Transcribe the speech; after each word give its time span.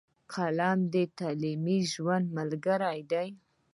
قلم 0.33 0.79
د 0.93 0.95
تعلیمي 1.19 1.79
ژوند 1.93 2.25
ملګری 2.37 2.99
دی. 3.11 3.27